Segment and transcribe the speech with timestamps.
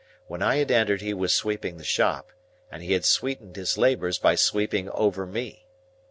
[0.25, 2.31] When I had entered he was sweeping the shop,
[2.71, 5.67] and he had sweetened his labours by sweeping over me.